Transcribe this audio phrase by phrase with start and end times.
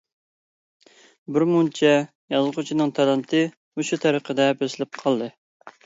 [1.35, 1.93] بىرمۇنچە
[2.37, 3.45] يازغۇچىنىڭ تالانتى
[3.79, 5.35] مۇشۇ تەرىقىدە بېسىلىپ قالدى.